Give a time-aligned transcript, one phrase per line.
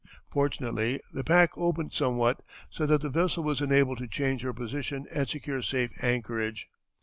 [0.31, 5.05] Fortunately the pack opened somewhat, so that the vessel was enabled to change her position
[5.13, 6.65] and secure safe anchorage.